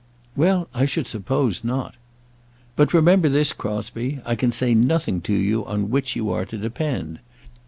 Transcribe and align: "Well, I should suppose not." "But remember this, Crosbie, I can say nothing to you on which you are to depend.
"Well, 0.35 0.67
I 0.73 0.85
should 0.85 1.05
suppose 1.05 1.63
not." 1.63 1.93
"But 2.75 2.91
remember 2.91 3.29
this, 3.29 3.53
Crosbie, 3.53 4.19
I 4.25 4.33
can 4.33 4.51
say 4.51 4.73
nothing 4.73 5.21
to 5.21 5.33
you 5.35 5.63
on 5.67 5.91
which 5.91 6.15
you 6.15 6.31
are 6.31 6.43
to 6.47 6.57
depend. 6.57 7.19